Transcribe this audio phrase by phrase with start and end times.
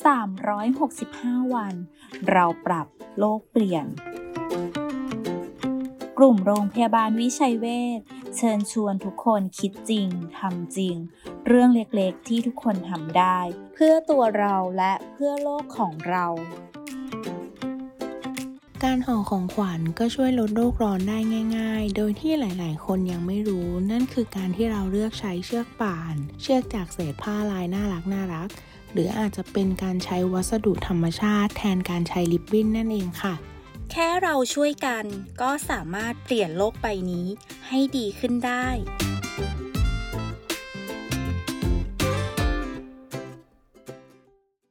[0.00, 1.74] 365 วัน
[2.30, 2.86] เราปรับ
[3.18, 3.86] โลกเปลี่ยน
[6.18, 7.66] กลุ่มโรงพยาบาลวิชัยเว
[7.98, 8.00] ช
[8.36, 10.08] เชิญชวนทุกคนคิดจริง
[10.38, 10.96] ทำจริง
[11.46, 13.38] เรื่องเล็กๆที่ทุกคนทำได้
[13.74, 16.26] เพื่อตัวเราและเพื่อโลกของเรา
[18.84, 21.18] การห่อของขวัญก็ช่วยลดโลกร้อนได้
[21.58, 28.31] ง่าย ๆ โดยที่หลายๆ คนยังไม่รู้ นั่นคือการที่เราเลือกใช้เชือกป่าน เชือกจากเศษผ้าลายน่ารักน่ารัก
[28.92, 33.34] หรืออาจจะเป็นการใช้วัสดุธรรมชาติแทนการใช้ลิปบิ้นนั่นเองค่ะ
[33.90, 35.04] แค่เราช่วยกัน
[35.40, 37.26] ก็สามารถเปลี่ยนโลกใบนี้
[37.68, 38.66] ให้ดีขึ้นได้